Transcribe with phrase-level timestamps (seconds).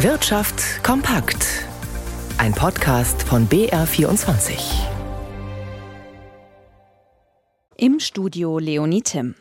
[0.00, 1.64] Wirtschaft kompakt.
[2.36, 4.58] Ein Podcast von BR24.
[7.78, 9.36] Im Studio Leonie Tim.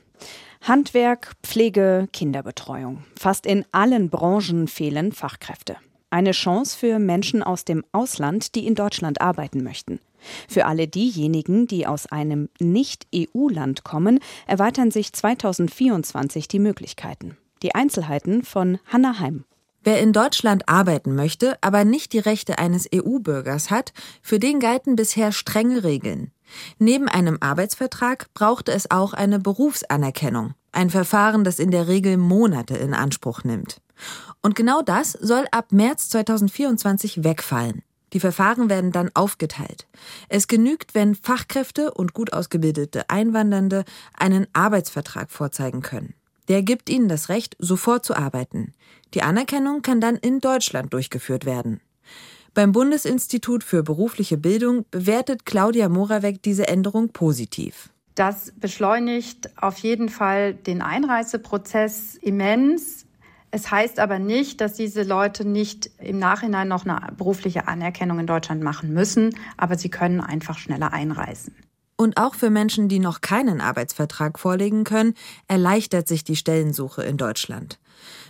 [0.62, 3.04] Handwerk, Pflege, Kinderbetreuung.
[3.20, 5.76] Fast in allen Branchen fehlen Fachkräfte.
[6.10, 9.99] Eine Chance für Menschen aus dem Ausland, die in Deutschland arbeiten möchten.
[10.47, 17.35] Für alle diejenigen, die aus einem Nicht-EU-Land kommen, erweitern sich 2024 die Möglichkeiten.
[17.62, 19.44] Die Einzelheiten von Hanna Heim.
[19.86, 24.96] Wer in Deutschland arbeiten möchte, aber nicht die Rechte eines EU-Bürgers hat, für den galten
[24.96, 26.32] bisher strenge Regeln.
[26.80, 32.76] Neben einem Arbeitsvertrag brauchte es auch eine Berufsanerkennung, ein Verfahren, das in der Regel Monate
[32.76, 33.80] in Anspruch nimmt.
[34.42, 37.84] Und genau das soll ab März 2024 wegfallen.
[38.14, 39.86] Die Verfahren werden dann aufgeteilt.
[40.30, 43.86] Es genügt, wenn Fachkräfte und gut ausgebildete Einwandernde
[44.17, 46.16] einen Arbeitsvertrag vorzeigen können.
[46.48, 48.73] Der gibt ihnen das Recht, sofort zu arbeiten.
[49.13, 51.81] Die Anerkennung kann dann in Deutschland durchgeführt werden.
[52.53, 57.89] Beim Bundesinstitut für berufliche Bildung bewertet Claudia Moravec diese Änderung positiv.
[58.16, 63.05] Das beschleunigt auf jeden Fall den Einreiseprozess immens.
[63.52, 68.27] Es heißt aber nicht, dass diese Leute nicht im Nachhinein noch eine berufliche Anerkennung in
[68.27, 71.53] Deutschland machen müssen, aber sie können einfach schneller einreisen.
[71.98, 75.14] Und auch für Menschen, die noch keinen Arbeitsvertrag vorlegen können,
[75.48, 77.80] erleichtert sich die Stellensuche in Deutschland.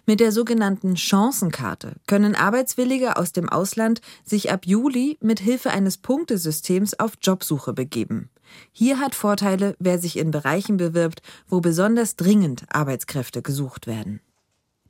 [0.06, 5.98] Mit der sogenannten Chancenkarte können Arbeitswillige aus dem Ausland sich ab Juli mit Hilfe eines
[5.98, 8.30] Punktesystems auf Jobsuche begeben.
[8.72, 14.22] Hier hat Vorteile, wer sich in Bereichen bewirbt, wo besonders dringend Arbeitskräfte gesucht werden.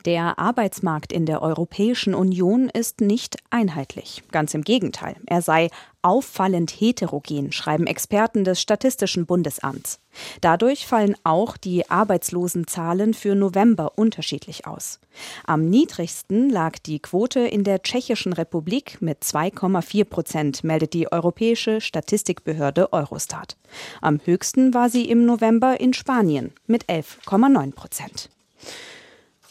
[0.05, 4.21] Der Arbeitsmarkt in der Europäischen Union ist nicht einheitlich.
[4.31, 5.69] Ganz im Gegenteil, er sei
[6.03, 9.99] auffallend heterogen, schreiben Experten des Statistischen Bundesamts.
[10.41, 14.99] Dadurch fallen auch die Arbeitslosenzahlen für November unterschiedlich aus.
[15.47, 21.81] Am niedrigsten lag die Quote in der Tschechischen Republik mit 2,4 Prozent, meldet die Europäische
[21.81, 23.57] Statistikbehörde Eurostat.
[24.01, 28.29] Am höchsten war sie im November in Spanien mit 11,9 Prozent.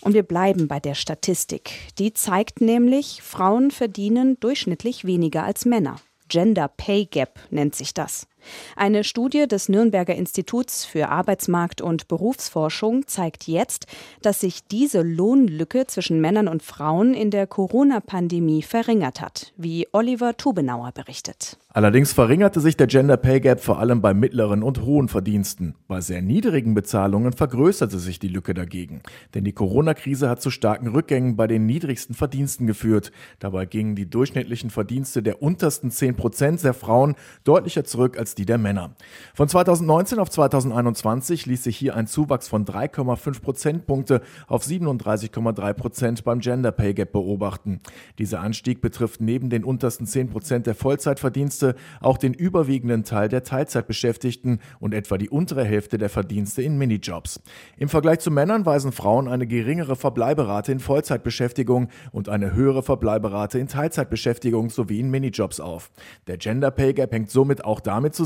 [0.04, 1.72] Und wir bleiben bei der Statistik.
[1.98, 5.96] Die zeigt nämlich, Frauen verdienen durchschnittlich weniger als Männer.
[6.28, 8.26] Gender Pay Gap nennt sich das.
[8.76, 13.86] Eine Studie des Nürnberger Instituts für Arbeitsmarkt und Berufsforschung zeigt jetzt,
[14.22, 20.36] dass sich diese Lohnlücke zwischen Männern und Frauen in der Corona-Pandemie verringert hat, wie Oliver
[20.36, 21.58] Tubenauer berichtet.
[21.76, 25.74] Allerdings verringerte sich der Gender Pay Gap vor allem bei mittleren und hohen Verdiensten.
[25.88, 29.02] Bei sehr niedrigen Bezahlungen vergrößerte sich die Lücke dagegen.
[29.34, 33.10] Denn die Corona-Krise hat zu starken Rückgängen bei den niedrigsten Verdiensten geführt.
[33.40, 38.46] Dabei gingen die durchschnittlichen Verdienste der untersten 10 Prozent der Frauen deutlicher zurück als die
[38.46, 38.94] der Männer.
[39.34, 46.24] Von 2019 auf 2021 ließ sich hier ein Zuwachs von 3,5 Prozentpunkte auf 37,3 Prozent
[46.24, 47.80] beim Gender Pay Gap beobachten.
[48.18, 53.28] Dieser Anstieg betrifft neben den untersten 10 Prozent der Vollzeitverdienste Verdienste auch den überwiegenden Teil
[53.28, 57.40] der Teilzeitbeschäftigten und etwa die untere Hälfte der Verdienste in Minijobs.
[57.76, 63.58] Im Vergleich zu Männern weisen Frauen eine geringere Verbleiberate in Vollzeitbeschäftigung und eine höhere Verbleiberate
[63.58, 65.90] in Teilzeitbeschäftigung sowie in Minijobs auf.
[66.26, 68.23] Der Gender Pay Gap hängt somit auch damit zusammen,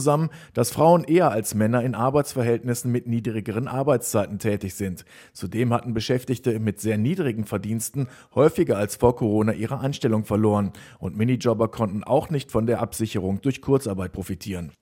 [0.54, 5.04] dass Frauen eher als Männer in Arbeitsverhältnissen mit niedrigeren Arbeitszeiten tätig sind.
[5.32, 11.16] Zudem hatten Beschäftigte mit sehr niedrigen Verdiensten häufiger als vor Corona ihre Anstellung verloren und
[11.16, 14.72] Minijobber konnten auch nicht von der Absicherung durch Kurzarbeit profitieren.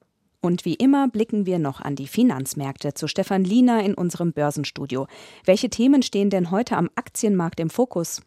[0.46, 5.08] Und wie immer blicken wir noch an die Finanzmärkte zu Stefan Liener in unserem Börsenstudio.
[5.44, 8.22] Welche Themen stehen denn heute am Aktienmarkt im Fokus?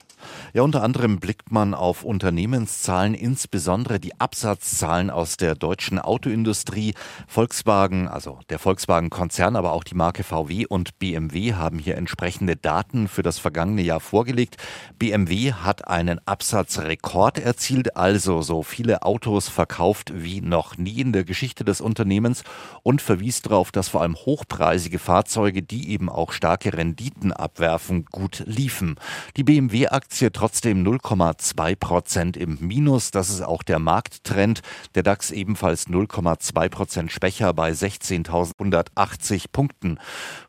[0.52, 6.94] Ja, unter anderem blickt man auf Unternehmenszahlen, insbesondere die Absatzzahlen aus der deutschen Autoindustrie.
[7.25, 13.07] Volkswagen, also der Volkswagen-Konzern, aber auch die Marke VW und BMW haben hier entsprechende Daten
[13.07, 14.57] für das vergangene Jahr vorgelegt.
[14.97, 21.24] BMW hat einen Absatzrekord erzielt, also so viele Autos verkauft wie noch nie in der
[21.24, 22.09] Geschichte des Unternehmens.
[22.09, 22.44] Unternehmens
[22.81, 28.44] und verwies darauf, dass vor allem hochpreisige Fahrzeuge, die eben auch starke Renditen abwerfen, gut
[28.47, 28.96] liefen.
[29.38, 33.12] Die BMW-Aktie trotzdem 0,2 Prozent im Minus.
[33.12, 34.62] Das ist auch der Markttrend.
[34.95, 40.00] Der DAX ebenfalls 0,2 Prozent schwächer bei 16.180 Punkten.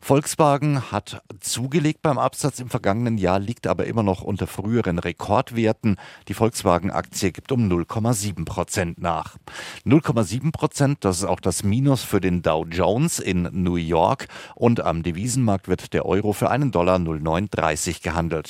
[0.01, 5.97] Volkswagen hat zugelegt beim Absatz im vergangenen Jahr, liegt aber immer noch unter früheren Rekordwerten.
[6.27, 9.37] Die Volkswagen-Aktie gibt um 0,7 Prozent nach.
[9.85, 14.29] 0,7 Prozent, das ist auch das das Minus für den Dow Jones in New York
[14.55, 18.49] und am Devisenmarkt wird der Euro für einen Dollar 0,930 gehandelt.